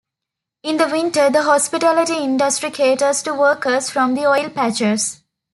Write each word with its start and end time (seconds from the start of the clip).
In 0.63 0.77
the 0.77 0.87
winter, 0.87 1.29
the 1.29 1.43
hospitality 1.43 2.17
industry 2.17 2.71
caters 2.71 3.21
to 3.21 3.35
workers 3.35 3.91
from 3.91 4.15
the 4.15 4.25
oil 4.25 4.49
patches. 4.49 5.21